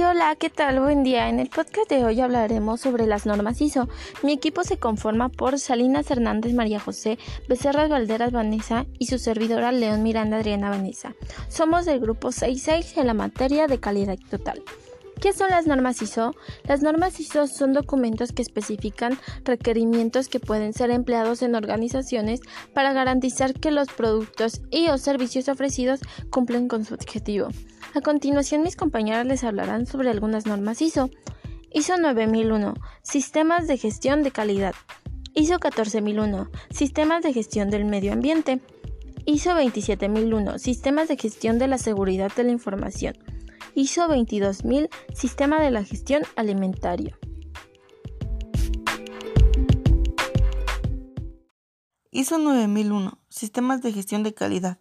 Hola, 0.00 0.34
¿qué 0.36 0.48
tal? 0.48 0.80
Buen 0.80 1.04
día. 1.04 1.28
En 1.28 1.38
el 1.38 1.50
podcast 1.50 1.90
de 1.90 2.02
hoy 2.02 2.18
hablaremos 2.22 2.80
sobre 2.80 3.06
las 3.06 3.26
normas 3.26 3.60
ISO. 3.60 3.90
Mi 4.22 4.32
equipo 4.32 4.64
se 4.64 4.78
conforma 4.78 5.28
por 5.28 5.58
Salinas 5.58 6.10
Hernández 6.10 6.54
María 6.54 6.80
José, 6.80 7.18
Becerras 7.46 7.90
Valderas 7.90 8.32
Vanessa 8.32 8.86
y 8.98 9.06
su 9.06 9.18
servidora 9.18 9.70
León 9.70 10.02
Miranda 10.02 10.38
Adriana 10.38 10.70
Vanessa. 10.70 11.14
Somos 11.48 11.84
del 11.84 12.00
grupo 12.00 12.32
66 12.32 12.96
en 12.96 13.06
la 13.06 13.14
materia 13.14 13.66
de 13.66 13.80
calidad 13.80 14.18
total. 14.30 14.62
¿Qué 15.22 15.32
son 15.32 15.50
las 15.50 15.68
normas 15.68 16.02
ISO? 16.02 16.34
Las 16.64 16.82
normas 16.82 17.20
ISO 17.20 17.46
son 17.46 17.72
documentos 17.72 18.32
que 18.32 18.42
especifican 18.42 19.16
requerimientos 19.44 20.26
que 20.26 20.40
pueden 20.40 20.72
ser 20.72 20.90
empleados 20.90 21.42
en 21.42 21.54
organizaciones 21.54 22.40
para 22.74 22.92
garantizar 22.92 23.54
que 23.54 23.70
los 23.70 23.86
productos 23.86 24.62
y 24.72 24.88
o 24.88 24.98
servicios 24.98 25.48
ofrecidos 25.48 26.00
cumplen 26.30 26.66
con 26.66 26.84
su 26.84 26.94
objetivo. 26.94 27.46
A 27.94 28.00
continuación 28.00 28.62
mis 28.62 28.74
compañeras 28.74 29.24
les 29.24 29.44
hablarán 29.44 29.86
sobre 29.86 30.10
algunas 30.10 30.44
normas 30.44 30.82
ISO. 30.82 31.08
ISO 31.72 31.98
9001, 31.98 32.74
Sistemas 33.04 33.68
de 33.68 33.78
Gestión 33.78 34.24
de 34.24 34.32
Calidad. 34.32 34.74
ISO 35.34 35.60
14001, 35.60 36.50
Sistemas 36.70 37.22
de 37.22 37.32
Gestión 37.32 37.70
del 37.70 37.84
Medio 37.84 38.12
Ambiente. 38.12 38.60
ISO 39.24 39.54
27001, 39.54 40.58
Sistemas 40.58 41.06
de 41.06 41.16
Gestión 41.16 41.60
de 41.60 41.68
la 41.68 41.78
Seguridad 41.78 42.32
de 42.34 42.42
la 42.42 42.50
Información. 42.50 43.14
ISO 43.74 44.06
22000, 44.06 44.90
Sistema 45.14 45.58
de 45.58 45.70
la 45.70 45.82
Gestión 45.82 46.24
Alimentario. 46.36 47.16
ISO 52.10 52.36
9001, 52.36 53.18
Sistemas 53.30 53.80
de 53.80 53.92
Gestión 53.92 54.22
de 54.22 54.34
Calidad. 54.34 54.78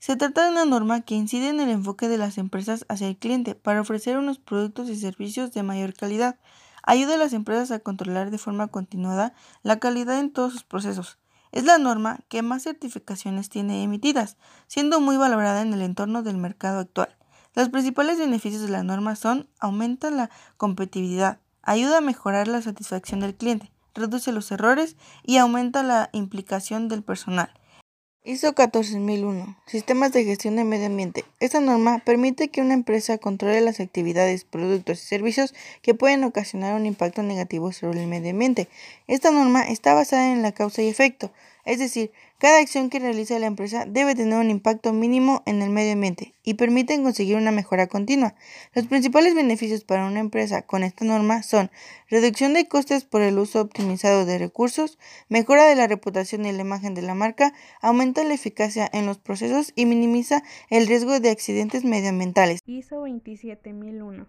Se 0.00 0.16
trata 0.16 0.44
de 0.44 0.50
una 0.50 0.64
norma 0.64 1.02
que 1.02 1.14
incide 1.14 1.48
en 1.48 1.60
el 1.60 1.68
enfoque 1.68 2.08
de 2.08 2.18
las 2.18 2.36
empresas 2.36 2.84
hacia 2.88 3.06
el 3.06 3.16
cliente 3.16 3.54
para 3.54 3.80
ofrecer 3.80 4.18
unos 4.18 4.40
productos 4.40 4.88
y 4.88 4.96
servicios 4.96 5.52
de 5.52 5.62
mayor 5.62 5.94
calidad. 5.94 6.40
Ayuda 6.82 7.14
a 7.14 7.18
las 7.18 7.34
empresas 7.34 7.70
a 7.70 7.78
controlar 7.78 8.32
de 8.32 8.38
forma 8.38 8.66
continuada 8.66 9.32
la 9.62 9.78
calidad 9.78 10.18
en 10.18 10.32
todos 10.32 10.52
sus 10.52 10.64
procesos. 10.64 11.18
Es 11.52 11.62
la 11.64 11.78
norma 11.78 12.18
que 12.28 12.42
más 12.42 12.64
certificaciones 12.64 13.48
tiene 13.48 13.84
emitidas, 13.84 14.36
siendo 14.66 15.00
muy 15.00 15.16
valorada 15.16 15.62
en 15.62 15.72
el 15.72 15.82
entorno 15.82 16.24
del 16.24 16.36
mercado 16.36 16.80
actual. 16.80 17.16
Los 17.54 17.68
principales 17.68 18.18
beneficios 18.18 18.62
de 18.62 18.68
la 18.68 18.82
norma 18.82 19.14
son 19.14 19.48
aumenta 19.60 20.10
la 20.10 20.28
competitividad, 20.56 21.38
ayuda 21.62 21.98
a 21.98 22.00
mejorar 22.00 22.48
la 22.48 22.60
satisfacción 22.60 23.20
del 23.20 23.36
cliente, 23.36 23.70
reduce 23.94 24.32
los 24.32 24.50
errores 24.50 24.96
y 25.22 25.36
aumenta 25.36 25.84
la 25.84 26.10
implicación 26.12 26.88
del 26.88 27.04
personal. 27.04 27.52
ISO 28.26 28.54
14001 28.54 29.58
Sistemas 29.66 30.10
de 30.12 30.24
gestión 30.24 30.56
de 30.56 30.64
medio 30.64 30.86
ambiente. 30.86 31.26
Esta 31.40 31.60
norma 31.60 32.02
permite 32.04 32.48
que 32.48 32.62
una 32.62 32.72
empresa 32.72 33.18
controle 33.18 33.60
las 33.60 33.80
actividades, 33.80 34.44
productos 34.44 35.02
y 35.02 35.06
servicios 35.06 35.54
que 35.82 35.94
pueden 35.94 36.24
ocasionar 36.24 36.74
un 36.74 36.86
impacto 36.86 37.22
negativo 37.22 37.70
sobre 37.70 38.00
el 38.00 38.08
medio 38.08 38.30
ambiente. 38.30 38.68
Esta 39.06 39.30
norma 39.30 39.68
está 39.68 39.92
basada 39.92 40.32
en 40.32 40.40
la 40.40 40.52
causa 40.52 40.80
y 40.80 40.88
efecto, 40.88 41.32
es 41.64 41.78
decir, 41.78 42.12
cada 42.38 42.58
acción 42.60 42.90
que 42.90 42.98
realiza 42.98 43.38
la 43.38 43.46
empresa 43.46 43.84
debe 43.86 44.14
tener 44.14 44.38
un 44.38 44.50
impacto 44.50 44.92
mínimo 44.92 45.42
en 45.46 45.62
el 45.62 45.70
medio 45.70 45.92
ambiente 45.92 46.34
y 46.42 46.54
permiten 46.54 47.02
conseguir 47.02 47.36
una 47.36 47.52
mejora 47.52 47.86
continua. 47.86 48.34
Los 48.74 48.86
principales 48.86 49.34
beneficios 49.34 49.84
para 49.84 50.06
una 50.06 50.20
empresa 50.20 50.62
con 50.62 50.82
esta 50.82 51.04
norma 51.04 51.42
son 51.42 51.70
reducción 52.10 52.52
de 52.52 52.68
costes 52.68 53.04
por 53.04 53.22
el 53.22 53.38
uso 53.38 53.60
optimizado 53.60 54.26
de 54.26 54.38
recursos, 54.38 54.98
mejora 55.28 55.66
de 55.66 55.74
la 55.74 55.86
reputación 55.86 56.44
y 56.44 56.52
la 56.52 56.60
imagen 56.60 56.94
de 56.94 57.02
la 57.02 57.14
marca, 57.14 57.54
aumenta 57.80 58.24
la 58.24 58.34
eficacia 58.34 58.88
en 58.92 59.06
los 59.06 59.18
procesos 59.18 59.72
y 59.74 59.86
minimiza 59.86 60.42
el 60.70 60.86
riesgo 60.86 61.18
de 61.20 61.30
accidentes 61.30 61.84
medioambientales. 61.84 62.60
ISO 62.66 63.00
27001 63.00 64.26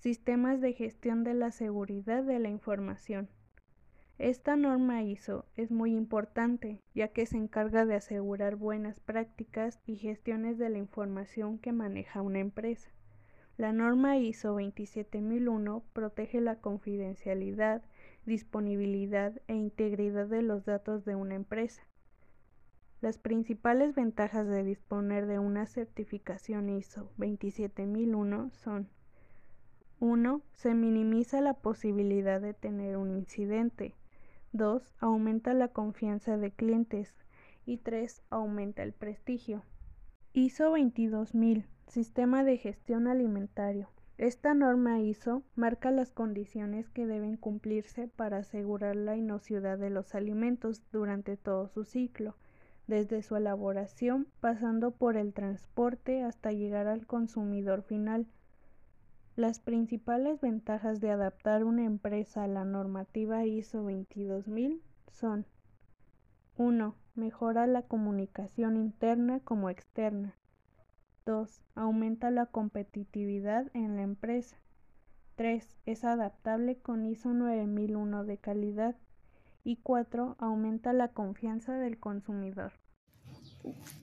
Sistemas 0.00 0.60
de 0.60 0.74
gestión 0.74 1.24
de 1.24 1.34
la 1.34 1.50
seguridad 1.50 2.22
de 2.22 2.38
la 2.38 2.48
información. 2.48 3.28
Esta 4.18 4.56
norma 4.56 5.04
ISO 5.04 5.46
es 5.54 5.70
muy 5.70 5.94
importante 5.94 6.82
ya 6.92 7.06
que 7.06 7.24
se 7.24 7.36
encarga 7.36 7.86
de 7.86 7.94
asegurar 7.94 8.56
buenas 8.56 8.98
prácticas 8.98 9.80
y 9.86 9.94
gestiones 9.94 10.58
de 10.58 10.70
la 10.70 10.78
información 10.78 11.58
que 11.58 11.70
maneja 11.70 12.20
una 12.20 12.40
empresa. 12.40 12.90
La 13.56 13.72
norma 13.72 14.16
ISO 14.18 14.54
27001 14.54 15.84
protege 15.92 16.40
la 16.40 16.56
confidencialidad, 16.56 17.82
disponibilidad 18.26 19.40
e 19.46 19.54
integridad 19.54 20.26
de 20.26 20.42
los 20.42 20.64
datos 20.64 21.04
de 21.04 21.14
una 21.14 21.36
empresa. 21.36 21.86
Las 23.00 23.18
principales 23.18 23.94
ventajas 23.94 24.48
de 24.48 24.64
disponer 24.64 25.26
de 25.26 25.38
una 25.38 25.66
certificación 25.66 26.70
ISO 26.70 27.12
27001 27.18 28.50
son 28.50 28.88
1. 30.00 30.42
Se 30.54 30.74
minimiza 30.74 31.40
la 31.40 31.54
posibilidad 31.54 32.40
de 32.40 32.54
tener 32.54 32.96
un 32.96 33.10
incidente. 33.10 33.94
2. 34.52 34.94
Aumenta 34.98 35.52
la 35.54 35.68
confianza 35.68 36.36
de 36.36 36.50
clientes. 36.50 37.14
Y 37.66 37.78
3. 37.78 38.22
Aumenta 38.30 38.82
el 38.82 38.92
prestigio. 38.92 39.62
ISO 40.32 40.70
22000. 40.70 41.66
Sistema 41.86 42.44
de 42.44 42.56
gestión 42.56 43.06
alimentario. 43.06 43.88
Esta 44.18 44.52
norma 44.52 45.00
ISO 45.00 45.42
marca 45.54 45.90
las 45.92 46.10
condiciones 46.12 46.88
que 46.90 47.06
deben 47.06 47.36
cumplirse 47.36 48.08
para 48.08 48.38
asegurar 48.38 48.96
la 48.96 49.16
inocuidad 49.16 49.78
de 49.78 49.90
los 49.90 50.14
alimentos 50.14 50.82
durante 50.90 51.36
todo 51.36 51.68
su 51.68 51.84
ciclo, 51.84 52.34
desde 52.88 53.22
su 53.22 53.36
elaboración 53.36 54.26
pasando 54.40 54.90
por 54.90 55.16
el 55.16 55.32
transporte 55.32 56.24
hasta 56.24 56.50
llegar 56.50 56.88
al 56.88 57.06
consumidor 57.06 57.82
final 57.82 58.26
las 59.38 59.60
principales 59.60 60.40
ventajas 60.40 61.00
de 61.00 61.12
adaptar 61.12 61.62
una 61.62 61.84
empresa 61.84 62.42
a 62.42 62.48
la 62.48 62.64
normativa 62.64 63.46
ISO 63.46 63.84
22000 63.84 64.82
son 65.12 65.46
1. 66.56 66.96
Mejora 67.14 67.68
la 67.68 67.82
comunicación 67.82 68.76
interna 68.76 69.38
como 69.38 69.70
externa. 69.70 70.34
2. 71.24 71.62
Aumenta 71.76 72.32
la 72.32 72.46
competitividad 72.46 73.70
en 73.74 73.94
la 73.94 74.02
empresa. 74.02 74.56
3. 75.36 75.78
Es 75.86 76.04
adaptable 76.04 76.80
con 76.80 77.06
ISO 77.06 77.32
9001 77.32 78.24
de 78.24 78.38
calidad. 78.38 78.96
Y 79.62 79.76
4. 79.76 80.34
Aumenta 80.40 80.92
la 80.92 81.12
confianza 81.12 81.74
del 81.74 82.00
consumidor. 82.00 82.72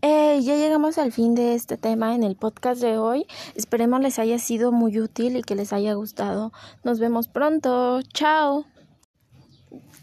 Eh, 0.02 0.40
ya 0.44 0.56
llegamos 0.56 0.98
al 0.98 1.12
fin 1.12 1.34
de 1.34 1.56
este 1.56 1.78
tema 1.78 2.14
en 2.14 2.24
el 2.24 2.36
podcast 2.36 2.82
de 2.82 2.98
hoy. 2.98 3.26
Esperemos 3.56 4.02
les 4.02 4.20
haya 4.20 4.38
sido 4.38 4.72
muy 4.72 5.00
útil 5.00 5.38
y 5.38 5.42
que 5.42 5.56
les 5.56 5.74
haya 5.74 5.94
gustado. 5.94 6.52
Nos 6.84 7.00
vemos 7.00 7.28
pronto. 7.28 8.02
Chao. 8.14 8.66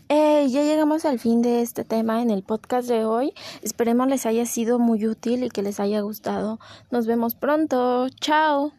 Eh, 0.08 0.46
ya 0.48 0.62
llegamos 0.62 1.04
al 1.04 1.18
fin 1.18 1.40
de 1.40 1.62
este 1.62 1.84
tema 1.84 2.20
en 2.20 2.30
el 2.30 2.42
podcast 2.42 2.88
de 2.88 3.04
hoy. 3.04 3.32
Esperemos 3.62 4.08
les 4.08 4.26
haya 4.26 4.44
sido 4.44 4.78
muy 4.78 5.06
útil 5.06 5.44
y 5.44 5.48
que 5.48 5.62
les 5.62 5.80
haya 5.80 6.00
gustado. 6.00 6.58
Nos 6.90 7.06
vemos 7.06 7.34
pronto. 7.34 8.08
Chao. 8.20 8.72